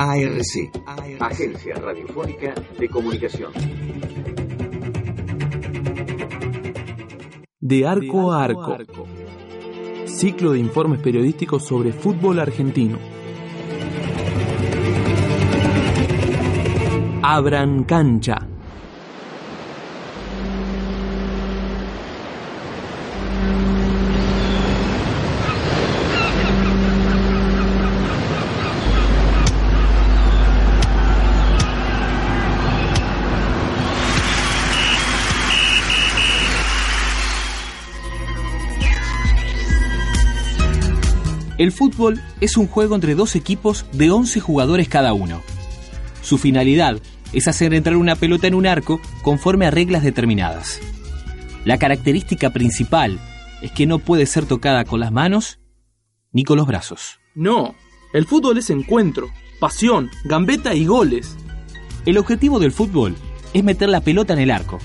ARC, 0.00 0.70
Agencia 1.18 1.74
Radiofónica 1.74 2.54
de 2.78 2.88
Comunicación. 2.88 3.52
De 7.58 7.84
arco 7.84 8.30
a 8.30 8.44
arco. 8.44 8.76
Ciclo 10.04 10.52
de 10.52 10.60
informes 10.60 11.00
periodísticos 11.00 11.64
sobre 11.64 11.92
fútbol 11.92 12.38
argentino. 12.38 12.96
Abran 17.20 17.82
cancha. 17.82 18.47
El 41.58 41.72
fútbol 41.72 42.20
es 42.40 42.56
un 42.56 42.68
juego 42.68 42.94
entre 42.94 43.16
dos 43.16 43.34
equipos 43.34 43.84
de 43.92 44.12
11 44.12 44.38
jugadores 44.38 44.88
cada 44.88 45.12
uno. 45.12 45.42
Su 46.22 46.38
finalidad 46.38 47.00
es 47.32 47.48
hacer 47.48 47.74
entrar 47.74 47.96
una 47.96 48.14
pelota 48.14 48.46
en 48.46 48.54
un 48.54 48.64
arco 48.64 49.00
conforme 49.22 49.66
a 49.66 49.72
reglas 49.72 50.04
determinadas. 50.04 50.80
La 51.64 51.76
característica 51.76 52.50
principal 52.50 53.18
es 53.60 53.72
que 53.72 53.86
no 53.86 53.98
puede 53.98 54.26
ser 54.26 54.46
tocada 54.46 54.84
con 54.84 55.00
las 55.00 55.10
manos 55.10 55.58
ni 56.32 56.44
con 56.44 56.58
los 56.58 56.66
brazos. 56.68 57.18
No, 57.34 57.74
el 58.12 58.24
fútbol 58.24 58.58
es 58.58 58.70
encuentro, 58.70 59.28
pasión, 59.58 60.10
gambeta 60.24 60.76
y 60.76 60.86
goles. 60.86 61.36
El 62.06 62.18
objetivo 62.18 62.60
del 62.60 62.70
fútbol 62.70 63.16
es 63.52 63.64
meter 63.64 63.88
la 63.88 64.00
pelota 64.00 64.32
en 64.32 64.38
el 64.38 64.52
arco. 64.52 64.78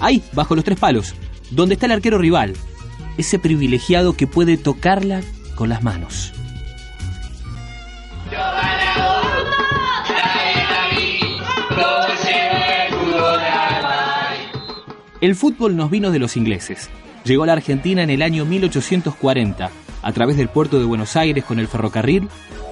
Ahí, 0.00 0.22
bajo 0.32 0.54
los 0.54 0.64
tres 0.64 0.78
palos, 0.78 1.14
donde 1.50 1.74
está 1.74 1.84
el 1.84 1.92
arquero 1.92 2.16
rival, 2.16 2.54
ese 3.18 3.38
privilegiado 3.38 4.14
que 4.14 4.26
puede 4.26 4.56
tocarla 4.56 5.20
con 5.60 5.68
las 5.68 5.82
manos. 5.82 6.32
El 15.20 15.34
fútbol 15.36 15.76
nos 15.76 15.90
vino 15.90 16.10
de 16.12 16.18
los 16.18 16.38
ingleses. 16.38 16.88
Llegó 17.24 17.42
a 17.42 17.46
la 17.48 17.52
Argentina 17.52 18.02
en 18.02 18.08
el 18.08 18.22
año 18.22 18.46
1840 18.46 19.70
a 20.00 20.12
través 20.12 20.38
del 20.38 20.48
puerto 20.48 20.78
de 20.78 20.86
Buenos 20.86 21.14
Aires 21.16 21.44
con 21.44 21.58
el 21.58 21.68
ferrocarril 21.68 22.30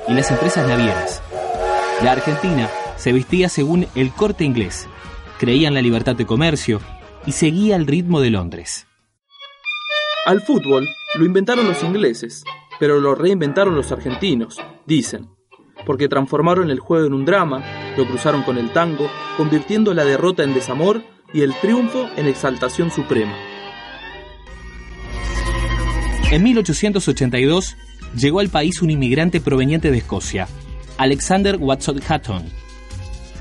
y 0.08 0.14
las 0.14 0.30
empresas 0.30 0.66
navieras. 0.66 1.22
La 2.02 2.12
Argentina 2.12 2.70
se 2.96 3.12
vestía 3.12 3.50
según 3.50 3.86
el 3.96 4.12
corte 4.12 4.44
inglés, 4.44 4.88
creía 5.38 5.68
en 5.68 5.74
la 5.74 5.82
libertad 5.82 6.16
de 6.16 6.24
comercio 6.24 6.80
y 7.26 7.32
seguía 7.32 7.76
el 7.76 7.86
ritmo 7.86 8.22
de 8.22 8.30
Londres. 8.30 8.86
Al 10.24 10.40
fútbol 10.40 10.88
lo 11.16 11.24
inventaron 11.26 11.68
los 11.68 11.82
ingleses, 11.82 12.44
pero 12.78 13.00
lo 13.00 13.14
reinventaron 13.14 13.74
los 13.74 13.92
argentinos, 13.92 14.58
dicen, 14.86 15.28
porque 15.86 16.08
transformaron 16.08 16.70
el 16.70 16.80
juego 16.80 17.06
en 17.06 17.14
un 17.14 17.24
drama, 17.24 17.64
lo 17.96 18.06
cruzaron 18.06 18.42
con 18.42 18.58
el 18.58 18.70
tango, 18.72 19.10
convirtiendo 19.36 19.94
la 19.94 20.04
derrota 20.04 20.42
en 20.42 20.54
desamor 20.54 21.02
y 21.32 21.42
el 21.42 21.54
triunfo 21.54 22.08
en 22.16 22.26
exaltación 22.26 22.90
suprema. 22.90 23.34
En 26.30 26.42
1882 26.42 27.76
llegó 28.14 28.40
al 28.40 28.50
país 28.50 28.82
un 28.82 28.90
inmigrante 28.90 29.40
proveniente 29.40 29.90
de 29.90 29.98
Escocia, 29.98 30.46
Alexander 30.98 31.56
Watson 31.56 32.00
Hatton, 32.06 32.44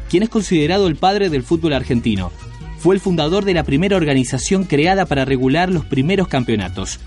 quien 0.10 0.24
es 0.24 0.30
considerado 0.30 0.88
el 0.88 0.96
padre 0.96 1.30
del 1.30 1.44
fútbol 1.44 1.74
argentino. 1.74 2.32
Fue 2.80 2.96
el 2.96 3.02
fundador 3.02 3.44
de 3.44 3.54
la 3.54 3.64
primera 3.64 3.98
organización 3.98 4.64
creada 4.64 5.06
para 5.06 5.26
regular 5.26 5.70
los 5.70 5.84
primeros 5.84 6.28
campeonatos, 6.28 7.00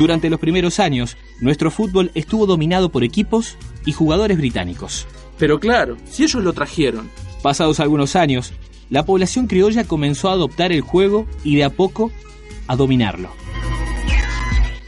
durante 0.00 0.30
los 0.30 0.40
primeros 0.40 0.80
años, 0.80 1.18
nuestro 1.42 1.70
fútbol 1.70 2.10
estuvo 2.14 2.46
dominado 2.46 2.88
por 2.88 3.04
equipos 3.04 3.58
y 3.84 3.92
jugadores 3.92 4.38
británicos. 4.38 5.06
Pero 5.38 5.60
claro, 5.60 5.98
si 6.08 6.22
ellos 6.22 6.42
lo 6.42 6.54
trajeron. 6.54 7.10
Pasados 7.42 7.80
algunos 7.80 8.16
años, 8.16 8.54
la 8.88 9.04
población 9.04 9.46
criolla 9.46 9.84
comenzó 9.84 10.30
a 10.30 10.32
adoptar 10.32 10.72
el 10.72 10.80
juego 10.80 11.26
y 11.44 11.56
de 11.56 11.64
a 11.64 11.70
poco 11.70 12.10
a 12.66 12.76
dominarlo. 12.76 13.28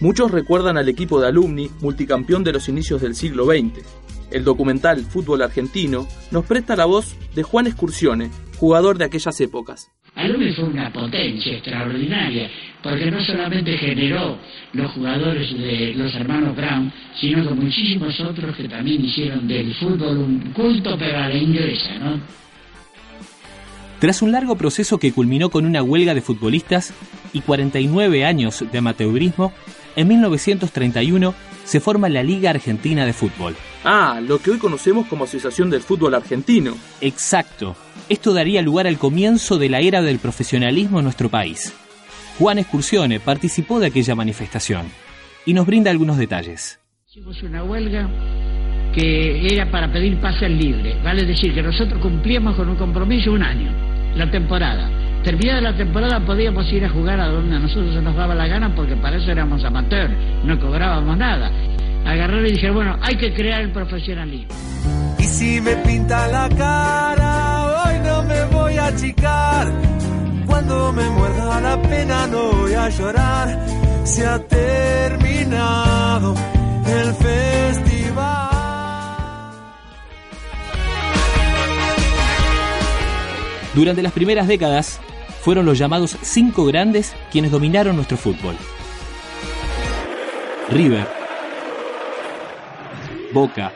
Muchos 0.01 0.31
recuerdan 0.31 0.79
al 0.79 0.89
equipo 0.89 1.21
de 1.21 1.29
alumni 1.29 1.71
multicampeón 1.83 2.43
de 2.43 2.55
los 2.55 2.71
inicios 2.71 3.03
del 3.03 3.15
siglo 3.15 3.45
XX. 3.45 3.85
El 4.31 4.45
documental 4.45 5.05
Fútbol 5.05 5.43
Argentino 5.43 6.09
nos 6.31 6.47
presta 6.47 6.75
la 6.75 6.87
voz 6.87 7.17
de 7.35 7.43
Juan 7.43 7.67
Excursione, 7.67 8.31
jugador 8.57 8.97
de 8.97 9.05
aquellas 9.05 9.39
épocas. 9.43 9.91
Alumni 10.15 10.53
fue 10.53 10.65
una 10.65 10.93
potencia 10.93 11.55
extraordinaria, 11.55 12.51
porque 12.83 13.11
no 13.11 13.21
solamente 13.25 13.79
generó 13.79 14.39
los 14.75 14.93
jugadores 14.93 15.57
de 15.57 15.95
los 15.97 16.15
hermanos 16.15 16.55
Brown, 16.55 16.93
sino 17.19 17.49
que 17.49 17.55
muchísimos 17.55 18.21
otros 18.21 18.55
que 18.57 18.69
también 18.69 19.05
hicieron 19.05 19.49
del 19.49 19.75
fútbol 19.75 20.19
un 20.19 20.53
culto 20.53 20.97
pero 20.99 21.19
a 21.19 21.29
la 21.29 21.37
inglesa, 21.37 21.99
¿no? 21.99 22.21
Tras 24.01 24.21
un 24.21 24.33
largo 24.33 24.57
proceso 24.57 24.99
que 24.99 25.13
culminó 25.13 25.49
con 25.49 25.65
una 25.65 25.83
huelga 25.83 26.13
de 26.13 26.21
futbolistas 26.21 26.93
y 27.33 27.41
49 27.41 28.25
años 28.25 28.65
de 28.71 28.79
amateurismo, 28.79 29.53
en 29.95 30.09
1931 30.09 31.35
se 31.65 31.81
forma 31.81 32.09
la 32.09 32.23
Liga 32.23 32.51
Argentina 32.51 33.07
de 33.07 33.13
Fútbol. 33.13 33.55
Ah, 33.85 34.21
lo 34.21 34.41
que 34.41 34.51
hoy 34.51 34.59
conocemos 34.59 35.07
como 35.07 35.25
Asociación 35.25 35.71
del 35.71 35.83
Fútbol 35.83 36.15
Argentino. 36.15 36.77
Exacto. 37.01 37.77
Esto 38.09 38.35
daría 38.35 38.63
lugar 38.63 38.87
al 38.87 38.99
comienzo 38.99 39.59
de 39.59 39.69
la 39.69 39.81
era 39.81 40.03
del 40.03 40.19
profesionalismo 40.19 40.99
en 40.99 41.05
nuestro 41.05 41.29
país. 41.29 41.75
Juan 42.39 42.59
Excursione 42.59 43.21
participó 43.21 43.79
de 43.79 43.87
aquella 43.87 44.15
manifestación 44.15 44.87
y 45.47 45.55
nos 45.55 45.67
brinda 45.67 45.91
algunos 45.91 46.19
detalles. 46.19 46.81
Hicimos 47.09 47.43
una 47.43 47.63
huelga 47.63 48.09
que 48.95 49.47
era 49.55 49.71
para 49.71 49.93
pedir 49.93 50.21
pases 50.21 50.51
libres, 50.51 51.03
vale 51.03 51.25
decir 51.25 51.55
que 51.55 51.63
nosotros 51.63 52.01
cumplíamos 52.01 52.57
con 52.57 52.69
un 52.69 52.77
compromiso 52.77 53.33
un 53.33 53.43
año, 53.43 53.71
la 54.15 54.31
temporada. 54.31 54.91
Terminada 55.23 55.61
la 55.61 55.77
temporada 55.77 56.25
podíamos 56.25 56.71
ir 56.73 56.85
a 56.85 56.91
jugar 56.91 57.21
a 57.21 57.29
donde 57.29 57.57
a 57.57 57.59
nosotros 57.61 57.95
se 57.95 58.03
nos 58.03 58.17
daba 58.17 58.35
la 58.35 58.49
gana 58.49 58.75
porque 58.75 58.97
para 58.97 59.17
eso 59.17 59.31
éramos 59.31 59.65
amateurs, 59.65 60.13
no 60.45 60.59
cobrábamos 60.59 61.17
nada. 61.17 61.51
Agarraron 62.05 62.47
y 62.47 62.53
dijeron, 62.53 62.77
bueno, 62.77 62.99
hay 63.01 63.17
que 63.17 63.33
crear 63.33 63.63
el 63.63 63.71
profesionalismo. 63.71 64.53
Y 65.19 65.25
si 65.25 65.61
me 65.61 65.77
pinta 65.77 66.27
la 66.27 66.49
cara, 66.49 67.42
hoy 67.85 67.99
no 68.01 68.23
me 68.23 68.45
voy 68.47 68.77
a 68.77 68.87
achicar. 68.87 69.73
Cuando 70.47 70.93
me 70.93 71.09
muerda 71.11 71.61
la 71.61 71.81
pena 71.83 72.27
no 72.27 72.53
voy 72.53 72.75
a 72.75 72.89
llorar. 72.89 73.67
Se 74.05 74.27
ha 74.27 74.39
terminado 74.47 76.35
el 76.87 77.15
festival. 77.15 78.53
Durante 83.75 84.03
las 84.03 84.13
primeras 84.13 84.49
décadas, 84.49 85.01
fueron 85.41 85.65
los 85.65 85.79
llamados 85.79 86.17
cinco 86.23 86.65
grandes 86.67 87.15
quienes 87.31 87.51
dominaron 87.51 87.97
nuestro 87.97 88.17
fútbol. 88.17 88.57
River, 90.69 91.07
Boca, 93.33 93.73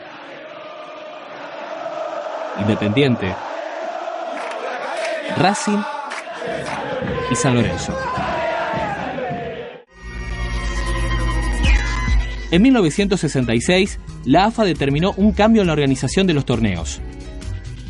Independiente, 2.58 3.34
Racing 5.34 5.78
y 7.30 7.34
San 7.34 7.54
Lorenzo. 7.54 7.94
En 12.50 12.62
1966, 12.62 13.98
la 14.24 14.46
AFA 14.46 14.64
determinó 14.64 15.12
un 15.16 15.32
cambio 15.32 15.62
en 15.62 15.66
la 15.66 15.74
organización 15.74 16.26
de 16.26 16.34
los 16.34 16.46
torneos. 16.46 17.00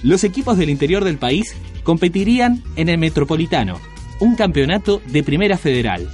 Los 0.03 0.25
equipos 0.25 0.59
del 0.59 0.71
interior 0.71 1.05
del 1.05 1.19
país 1.19 1.55
competirían 1.85 2.63
en 2.75 2.89
el 2.89 2.99
Metropolitano, 2.99 3.79
un 4.19 4.35
campeonato 4.35 5.01
de 5.07 5.23
Primera 5.23 5.59
Federal. 5.59 6.09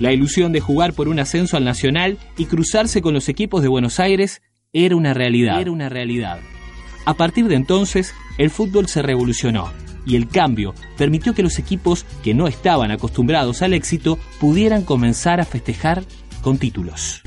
La 0.00 0.12
ilusión 0.12 0.52
de 0.52 0.60
jugar 0.60 0.94
por 0.94 1.08
un 1.08 1.20
ascenso 1.20 1.56
al 1.56 1.64
Nacional 1.64 2.18
y 2.36 2.46
cruzarse 2.46 3.02
con 3.02 3.14
los 3.14 3.28
equipos 3.28 3.62
de 3.62 3.68
Buenos 3.68 4.00
Aires 4.00 4.42
era 4.72 4.96
una 4.96 5.14
realidad. 5.14 5.60
Era 5.60 5.70
una 5.70 5.88
realidad. 5.88 6.40
A 7.04 7.14
partir 7.14 7.46
de 7.46 7.54
entonces, 7.54 8.14
el 8.38 8.50
fútbol 8.50 8.88
se 8.88 9.02
revolucionó 9.02 9.70
y 10.06 10.16
el 10.16 10.28
cambio 10.28 10.74
permitió 10.96 11.34
que 11.34 11.42
los 11.42 11.58
equipos 11.58 12.06
que 12.22 12.34
no 12.34 12.48
estaban 12.48 12.90
acostumbrados 12.90 13.62
al 13.62 13.74
éxito 13.74 14.18
pudieran 14.40 14.84
comenzar 14.84 15.40
a 15.40 15.44
festejar 15.44 16.04
con 16.42 16.58
títulos. 16.58 17.22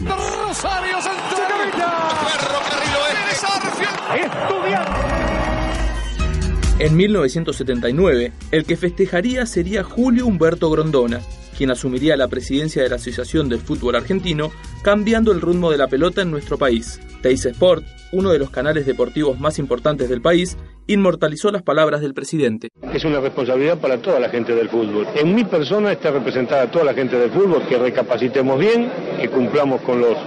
En 6.79 6.97
1979, 6.97 8.33
el 8.51 8.65
que 8.65 8.75
festejaría 8.75 9.45
sería 9.45 9.83
Julio 9.83 10.25
Humberto 10.25 10.69
Grondona, 10.69 11.21
quien 11.53 11.71
asumiría 11.71 12.17
la 12.17 12.27
presidencia 12.27 12.83
de 12.83 12.89
la 12.89 12.95
Asociación 12.95 13.47
del 13.47 13.59
Fútbol 13.59 13.95
Argentino, 13.95 14.51
cambiando 14.81 15.31
el 15.31 15.41
rumbo 15.41 15.71
de 15.71 15.77
la 15.77 15.87
pelota 15.87 16.21
en 16.21 16.31
nuestro 16.31 16.57
país. 16.57 16.99
Teis 17.21 17.45
Sport, 17.45 17.85
uno 18.11 18.31
de 18.31 18.39
los 18.39 18.49
canales 18.49 18.85
deportivos 18.85 19.39
más 19.39 19.59
importantes 19.59 20.09
del 20.09 20.21
país, 20.21 20.57
inmortalizó 20.87 21.51
las 21.51 21.61
palabras 21.61 22.01
del 22.01 22.13
presidente. 22.13 22.69
Es 22.93 23.05
una 23.05 23.19
responsabilidad 23.19 23.79
para 23.79 24.01
toda 24.01 24.19
la 24.19 24.29
gente 24.29 24.53
del 24.53 24.69
fútbol. 24.69 25.07
En 25.15 25.33
mi 25.33 25.45
persona 25.45 25.91
está 25.93 26.11
representada 26.11 26.69
toda 26.69 26.85
la 26.85 26.93
gente 26.93 27.17
del 27.17 27.31
fútbol, 27.31 27.65
que 27.67 27.77
recapacitemos 27.77 28.59
bien, 28.59 28.91
que 29.19 29.29
cumplamos 29.29 29.81
con 29.81 30.01
los 30.01 30.17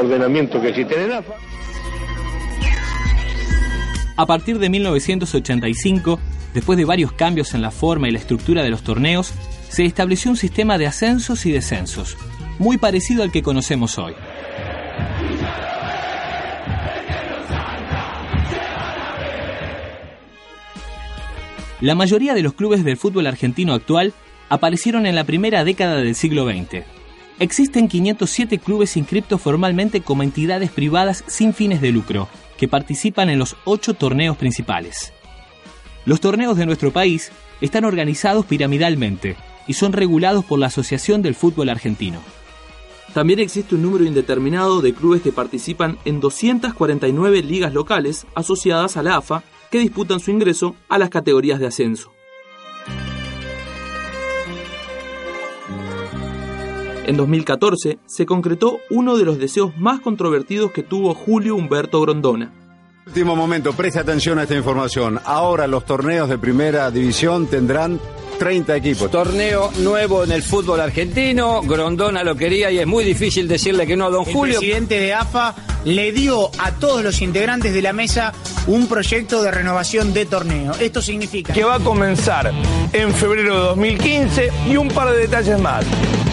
ordenamientos 0.00 0.60
que 0.62 0.68
existen 0.68 1.00
en 1.02 1.12
AFA. 1.12 1.34
A 4.16 4.26
partir 4.26 4.60
de 4.60 4.70
1985, 4.70 6.20
después 6.54 6.78
de 6.78 6.84
varios 6.84 7.12
cambios 7.12 7.52
en 7.52 7.62
la 7.62 7.70
forma 7.70 8.08
y 8.08 8.12
la 8.12 8.18
estructura 8.18 8.62
de 8.62 8.70
los 8.70 8.82
torneos, 8.82 9.32
se 9.68 9.84
estableció 9.84 10.30
un 10.30 10.36
sistema 10.36 10.78
de 10.78 10.86
ascensos 10.86 11.44
y 11.46 11.52
descensos, 11.52 12.16
muy 12.58 12.78
parecido 12.78 13.22
al 13.22 13.32
que 13.32 13.42
conocemos 13.42 13.98
hoy. 13.98 14.14
La 21.80 21.94
mayoría 21.94 22.34
de 22.34 22.42
los 22.42 22.54
clubes 22.54 22.84
del 22.84 22.96
fútbol 22.96 23.26
argentino 23.26 23.74
actual 23.74 24.14
aparecieron 24.48 25.06
en 25.06 25.16
la 25.16 25.24
primera 25.24 25.64
década 25.64 25.96
del 25.96 26.14
siglo 26.14 26.46
XX. 26.46 26.84
Existen 27.40 27.88
507 27.88 28.58
clubes 28.58 28.96
inscriptos 28.96 29.40
formalmente 29.42 30.00
como 30.00 30.22
entidades 30.22 30.70
privadas 30.70 31.24
sin 31.26 31.52
fines 31.52 31.80
de 31.80 31.90
lucro, 31.90 32.28
que 32.56 32.68
participan 32.68 33.28
en 33.28 33.40
los 33.40 33.56
ocho 33.64 33.94
torneos 33.94 34.36
principales. 34.36 35.13
Los 36.06 36.20
torneos 36.20 36.56
de 36.56 36.66
nuestro 36.66 36.92
país 36.92 37.32
están 37.60 37.84
organizados 37.84 38.44
piramidalmente 38.44 39.36
y 39.66 39.72
son 39.72 39.92
regulados 39.92 40.44
por 40.44 40.58
la 40.58 40.66
Asociación 40.66 41.22
del 41.22 41.34
Fútbol 41.34 41.70
Argentino. 41.70 42.20
También 43.14 43.38
existe 43.38 43.74
un 43.74 43.82
número 43.82 44.04
indeterminado 44.04 44.82
de 44.82 44.92
clubes 44.92 45.22
que 45.22 45.32
participan 45.32 45.98
en 46.04 46.20
249 46.20 47.42
ligas 47.42 47.72
locales 47.72 48.26
asociadas 48.34 48.96
a 48.96 49.02
la 49.02 49.16
AFA 49.16 49.44
que 49.70 49.78
disputan 49.78 50.20
su 50.20 50.30
ingreso 50.30 50.74
a 50.88 50.98
las 50.98 51.10
categorías 51.10 51.58
de 51.58 51.68
ascenso. 51.68 52.12
En 57.06 57.16
2014 57.16 57.98
se 58.04 58.26
concretó 58.26 58.78
uno 58.90 59.16
de 59.16 59.24
los 59.24 59.38
deseos 59.38 59.76
más 59.78 60.00
controvertidos 60.00 60.72
que 60.72 60.82
tuvo 60.82 61.14
Julio 61.14 61.54
Humberto 61.54 62.00
Grondona. 62.00 62.63
Último 63.06 63.36
momento, 63.36 63.74
preste 63.74 64.00
atención 64.00 64.38
a 64.38 64.44
esta 64.44 64.54
información. 64.54 65.20
Ahora 65.24 65.66
los 65.66 65.84
torneos 65.84 66.28
de 66.28 66.38
primera 66.38 66.90
división 66.90 67.46
tendrán 67.46 68.00
30 68.38 68.76
equipos. 68.76 69.10
Torneo 69.10 69.70
nuevo 69.78 70.24
en 70.24 70.32
el 70.32 70.42
fútbol 70.42 70.80
argentino. 70.80 71.60
Grondona 71.62 72.24
lo 72.24 72.34
quería 72.34 72.70
y 72.70 72.78
es 72.78 72.86
muy 72.86 73.04
difícil 73.04 73.46
decirle 73.46 73.86
que 73.86 73.94
no 73.94 74.06
a 74.06 74.10
don 74.10 74.24
Julio. 74.24 74.54
El 74.54 74.60
presidente 74.60 74.98
de 74.98 75.12
AFA 75.12 75.54
le 75.84 76.12
dio 76.12 76.50
a 76.58 76.72
todos 76.72 77.04
los 77.04 77.20
integrantes 77.20 77.74
de 77.74 77.82
la 77.82 77.92
mesa 77.92 78.32
un 78.66 78.88
proyecto 78.88 79.42
de 79.42 79.50
renovación 79.50 80.14
de 80.14 80.24
torneo. 80.24 80.72
Esto 80.80 81.02
significa 81.02 81.52
que 81.52 81.62
va 81.62 81.74
a 81.74 81.80
comenzar 81.80 82.52
en 82.92 83.14
febrero 83.14 83.54
de 83.54 83.60
2015 83.60 84.50
y 84.70 84.76
un 84.78 84.88
par 84.88 85.12
de 85.12 85.18
detalles 85.18 85.60
más. 85.60 85.84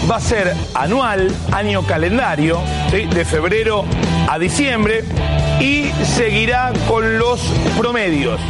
Va 0.10 0.16
a 0.16 0.22
ser 0.22 0.54
anual, 0.74 1.30
año 1.52 1.86
calendario, 1.86 2.60
de 2.92 3.26
febrero 3.26 3.84
a 4.30 4.40
diciembre 4.40 5.04
y 5.62 5.92
seguirá 6.04 6.74
con 6.88 7.20
los 7.20 7.40
promedios. 7.78 8.42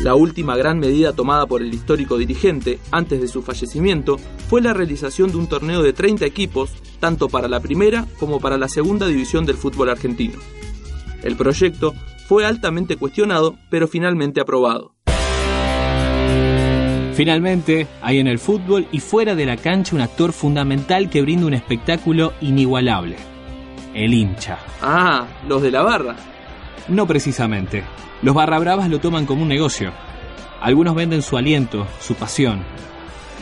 La 0.00 0.14
última 0.14 0.56
gran 0.56 0.78
medida 0.78 1.12
tomada 1.12 1.44
por 1.46 1.60
el 1.60 1.74
histórico 1.74 2.16
dirigente 2.16 2.78
antes 2.92 3.20
de 3.20 3.28
su 3.28 3.42
fallecimiento 3.42 4.16
fue 4.48 4.62
la 4.62 4.72
realización 4.72 5.30
de 5.30 5.36
un 5.36 5.46
torneo 5.46 5.82
de 5.82 5.92
30 5.92 6.24
equipos, 6.24 6.70
tanto 6.98 7.28
para 7.28 7.46
la 7.46 7.60
primera 7.60 8.06
como 8.18 8.40
para 8.40 8.56
la 8.56 8.68
segunda 8.68 9.06
división 9.06 9.44
del 9.44 9.56
fútbol 9.56 9.90
argentino. 9.90 10.38
El 11.22 11.36
proyecto 11.36 11.94
fue 12.26 12.46
altamente 12.46 12.96
cuestionado, 12.96 13.56
pero 13.70 13.86
finalmente 13.86 14.40
aprobado. 14.40 14.94
Finalmente, 17.14 17.86
hay 18.00 18.18
en 18.20 18.28
el 18.28 18.38
fútbol 18.38 18.86
y 18.92 19.00
fuera 19.00 19.34
de 19.34 19.44
la 19.44 19.56
cancha 19.56 19.94
un 19.96 20.00
actor 20.00 20.32
fundamental 20.32 21.10
que 21.10 21.20
brinda 21.20 21.46
un 21.46 21.54
espectáculo 21.54 22.32
inigualable. 22.40 23.16
El 23.98 24.14
hincha. 24.14 24.58
Ah, 24.80 25.26
los 25.48 25.60
de 25.60 25.72
la 25.72 25.82
barra. 25.82 26.14
No 26.86 27.04
precisamente. 27.04 27.82
Los 28.22 28.32
barra 28.32 28.60
bravas 28.60 28.88
lo 28.88 29.00
toman 29.00 29.26
como 29.26 29.42
un 29.42 29.48
negocio. 29.48 29.90
Algunos 30.60 30.94
venden 30.94 31.20
su 31.20 31.36
aliento, 31.36 31.84
su 32.00 32.14
pasión. 32.14 32.62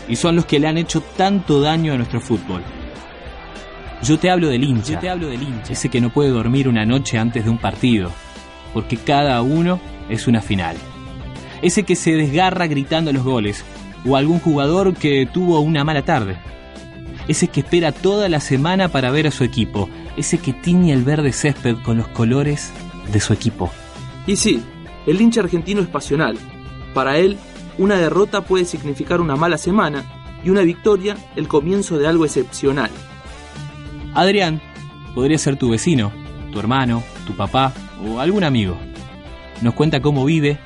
Y 0.08 0.16
son 0.16 0.34
los 0.34 0.46
que 0.46 0.58
le 0.58 0.66
han 0.66 0.78
hecho 0.78 1.02
tanto 1.02 1.60
daño 1.60 1.92
a 1.92 1.98
nuestro 1.98 2.22
fútbol. 2.22 2.62
Yo 4.02 4.18
te 4.18 4.30
hablo 4.30 4.48
del 4.48 4.64
hincha. 4.64 4.94
Yo 4.94 4.98
te 4.98 5.10
hablo 5.10 5.28
del 5.28 5.42
hincha. 5.42 5.74
Ese 5.74 5.90
que 5.90 6.00
no 6.00 6.08
puede 6.08 6.30
dormir 6.30 6.68
una 6.68 6.86
noche 6.86 7.18
antes 7.18 7.44
de 7.44 7.50
un 7.50 7.58
partido. 7.58 8.10
Porque 8.72 8.96
cada 8.96 9.42
uno 9.42 9.78
es 10.08 10.26
una 10.26 10.40
final. 10.40 10.76
Ese 11.60 11.82
que 11.82 11.96
se 11.96 12.12
desgarra 12.12 12.66
gritando 12.66 13.12
los 13.12 13.24
goles. 13.24 13.62
O 14.06 14.16
algún 14.16 14.40
jugador 14.40 14.94
que 14.94 15.26
tuvo 15.26 15.60
una 15.60 15.84
mala 15.84 16.00
tarde. 16.00 16.38
Ese 17.28 17.48
que 17.48 17.60
espera 17.60 17.92
toda 17.92 18.30
la 18.30 18.40
semana 18.40 18.88
para 18.88 19.10
ver 19.10 19.26
a 19.26 19.30
su 19.30 19.44
equipo. 19.44 19.90
Ese 20.16 20.38
que 20.38 20.52
tiñe 20.52 20.92
el 20.92 21.04
verde 21.04 21.32
césped 21.32 21.76
con 21.84 21.98
los 21.98 22.08
colores 22.08 22.72
de 23.12 23.20
su 23.20 23.32
equipo. 23.32 23.70
Y 24.26 24.36
sí, 24.36 24.62
el 25.06 25.20
hincha 25.20 25.40
argentino 25.40 25.80
es 25.80 25.88
pasional. 25.88 26.36
Para 26.94 27.18
él, 27.18 27.36
una 27.78 27.96
derrota 27.96 28.42
puede 28.42 28.64
significar 28.64 29.20
una 29.20 29.36
mala 29.36 29.58
semana 29.58 30.04
y 30.42 30.50
una 30.50 30.62
victoria 30.62 31.16
el 31.36 31.48
comienzo 31.48 31.98
de 31.98 32.06
algo 32.06 32.24
excepcional. 32.24 32.90
Adrián 34.14 34.62
podría 35.14 35.38
ser 35.38 35.56
tu 35.56 35.70
vecino, 35.70 36.10
tu 36.52 36.58
hermano, 36.58 37.02
tu 37.26 37.34
papá 37.34 37.72
o 38.02 38.20
algún 38.20 38.44
amigo. 38.44 38.78
Nos 39.60 39.74
cuenta 39.74 40.00
cómo 40.00 40.24
vive 40.24 40.58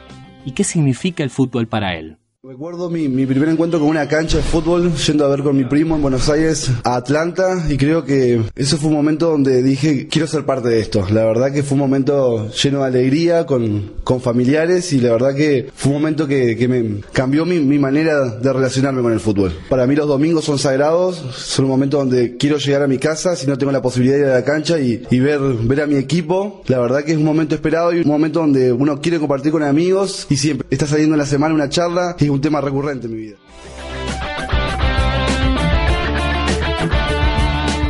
y 0.45 0.53
qué 0.53 0.65
significa 0.65 1.23
el 1.25 1.31
fútbol 1.31 1.67
para 1.67 1.97
él. 1.97 2.20
Recuerdo 2.51 2.91
mi, 2.91 3.09
mi, 3.09 3.27
primer 3.27 3.49
encuentro 3.51 3.79
con 3.79 3.89
una 3.89 4.09
cancha 4.09 4.39
de 4.39 4.43
fútbol, 4.43 4.93
yendo 4.93 5.25
a 5.25 5.29
ver 5.29 5.45
con 5.45 5.57
mi 5.57 5.63
primo 5.63 5.95
en 5.95 6.03
Buenos 6.03 6.29
Aires 6.29 6.69
a 6.83 6.97
Atlanta, 6.97 7.65
y 7.69 7.77
creo 7.77 8.05
que 8.05 8.43
eso 8.57 8.77
fue 8.77 8.89
un 8.89 8.97
momento 8.97 9.31
donde 9.31 9.63
dije, 9.63 10.09
quiero 10.09 10.27
ser 10.27 10.45
parte 10.45 10.69
de 10.69 10.81
esto. 10.81 11.07
La 11.13 11.25
verdad 11.27 11.53
que 11.53 11.63
fue 11.63 11.77
un 11.77 11.83
momento 11.83 12.51
lleno 12.51 12.81
de 12.81 12.87
alegría, 12.87 13.47
con, 13.47 13.93
con 14.03 14.21
familiares, 14.21 14.93
y 14.93 14.99
la 15.01 15.13
verdad 15.13 15.33
que 15.33 15.71
fue 15.73 15.93
un 15.93 15.99
momento 16.01 16.27
que, 16.27 16.57
que 16.57 16.67
me 16.67 17.03
cambió 17.13 17.47
mi, 17.47 17.61
mi, 17.61 17.79
manera 17.79 18.25
de 18.25 18.53
relacionarme 18.53 19.01
con 19.01 19.13
el 19.13 19.21
fútbol. 19.21 19.53
Para 19.69 19.87
mí 19.87 19.95
los 19.95 20.09
domingos 20.09 20.45
son 20.45 20.59
sagrados, 20.59 21.19
son 21.37 21.67
un 21.67 21.71
momento 21.71 21.99
donde 21.99 22.37
quiero 22.37 22.57
llegar 22.57 22.83
a 22.83 22.89
mi 22.89 22.99
casa 22.99 23.37
si 23.37 23.47
no 23.47 23.59
tengo 23.59 23.71
la 23.71 23.81
posibilidad 23.81 24.17
de 24.17 24.23
ir 24.23 24.29
a 24.29 24.35
la 24.35 24.45
cancha 24.45 24.81
y, 24.81 25.05
y 25.09 25.21
ver, 25.21 25.39
ver 25.39 25.83
a 25.83 25.87
mi 25.87 25.95
equipo. 25.95 26.65
La 26.67 26.81
verdad 26.81 27.05
que 27.05 27.13
es 27.13 27.17
un 27.17 27.25
momento 27.25 27.55
esperado 27.55 27.93
y 27.93 28.01
un 28.01 28.09
momento 28.09 28.41
donde 28.41 28.73
uno 28.73 29.01
quiere 29.01 29.21
compartir 29.21 29.53
con 29.53 29.63
amigos 29.63 30.27
y 30.29 30.37
siempre 30.37 30.67
está 30.69 30.89
saliendo 30.89 31.15
en 31.15 31.21
la 31.21 31.27
semana 31.27 31.55
una 31.55 31.69
charla 31.69 32.17
y 32.19 32.29
un 32.29 32.40
tema 32.41 32.61
recurrente 32.61 33.07
en 33.07 33.13
mi 33.13 33.19
vida. 33.19 33.37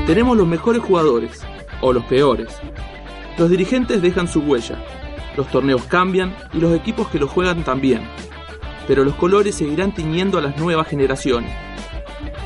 Tenemos 0.07 0.37
los 0.37 0.47
mejores 0.47 0.83
jugadores, 0.83 1.42
o 1.80 1.92
los 1.92 2.04
peores. 2.04 2.49
Los 3.38 3.49
dirigentes 3.49 4.02
dejan 4.02 4.28
su 4.28 4.40
huella, 4.40 4.83
los 5.37 5.49
torneos 5.50 5.85
cambian 5.85 6.35
y 6.52 6.59
los 6.59 6.75
equipos 6.75 7.09
que 7.09 7.19
los 7.19 7.30
juegan 7.30 7.64
también. 7.64 8.02
Pero 8.87 9.04
los 9.04 9.14
colores 9.14 9.54
seguirán 9.54 9.95
tiñendo 9.95 10.38
a 10.38 10.42
las 10.42 10.59
nuevas 10.59 10.88
generaciones. 10.88 11.52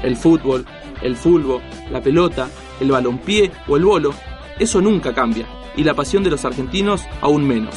El 0.02 0.16
fútbol, 0.16 0.66
el 1.02 1.16
fulbo, 1.16 1.62
la 1.90 2.00
pelota, 2.02 2.48
el 2.80 2.90
balompié 2.90 3.50
o 3.66 3.76
el 3.76 3.84
bolo, 3.84 4.12
eso 4.58 4.80
nunca 4.80 5.14
cambia, 5.14 5.46
y 5.76 5.84
la 5.84 5.94
pasión 5.94 6.22
de 6.22 6.30
los 6.30 6.44
argentinos 6.44 7.02
aún 7.20 7.46
menos. 7.46 7.74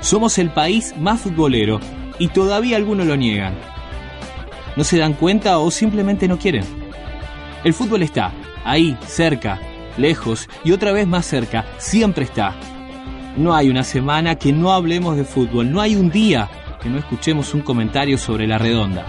Somos 0.00 0.38
el 0.38 0.50
país 0.50 0.94
más 0.96 1.20
futbolero 1.22 1.80
y 2.18 2.28
todavía 2.28 2.76
algunos 2.76 3.06
lo 3.06 3.16
niegan. 3.16 3.54
No 4.76 4.84
se 4.84 4.98
dan 4.98 5.14
cuenta 5.14 5.58
o 5.58 5.70
simplemente 5.70 6.28
no 6.28 6.38
quieren. 6.38 6.64
El 7.62 7.74
fútbol 7.74 8.02
está, 8.02 8.32
ahí, 8.64 8.96
cerca, 9.06 9.60
lejos 9.96 10.48
y 10.64 10.72
otra 10.72 10.92
vez 10.92 11.06
más 11.06 11.26
cerca, 11.26 11.64
siempre 11.78 12.24
está. 12.24 12.54
No 13.36 13.54
hay 13.54 13.68
una 13.68 13.84
semana 13.84 14.36
que 14.36 14.52
no 14.52 14.72
hablemos 14.72 15.16
de 15.16 15.24
fútbol, 15.24 15.70
no 15.72 15.80
hay 15.80 15.96
un 15.96 16.10
día 16.10 16.48
que 16.82 16.88
no 16.88 16.98
escuchemos 16.98 17.54
un 17.54 17.62
comentario 17.62 18.18
sobre 18.18 18.46
la 18.46 18.58
redonda. 18.58 19.06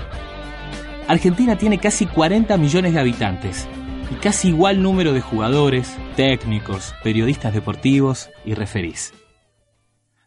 Argentina 1.08 1.58
tiene 1.58 1.78
casi 1.78 2.06
40 2.06 2.58
millones 2.58 2.94
de 2.94 3.00
habitantes 3.00 3.68
y 4.12 4.16
casi 4.16 4.50
igual 4.50 4.82
número 4.82 5.14
de 5.14 5.22
jugadores, 5.22 5.96
técnicos, 6.16 6.96
periodistas 7.04 7.54
deportivos 7.54 8.30
y 8.46 8.54
referís. 8.54 9.14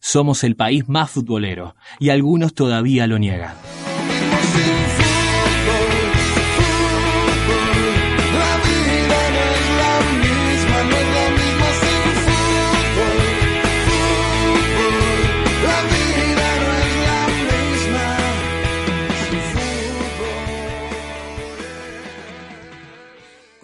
Somos 0.01 0.45
el 0.45 0.57
país 0.57 0.89
más 0.89 1.11
futbolero 1.11 1.75
y 1.99 2.11
algunos 2.11 2.55
todavía 2.55 3.07
lo 3.07 3.19
niegan. 3.19 3.55